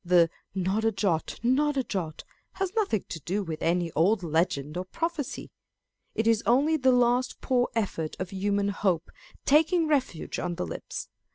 [0.03, 4.75] The" Not a jot, not a jot," has nothing to do with any old legend
[4.75, 5.51] or prophecy.
[6.15, 9.11] It is only the last poor effort of human hope,
[9.45, 11.07] taking refuge on the lips.